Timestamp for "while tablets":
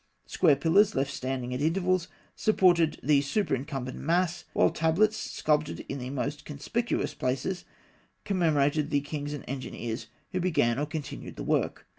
4.53-5.15